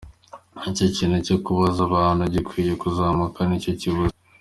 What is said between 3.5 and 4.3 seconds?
cyo kibuze.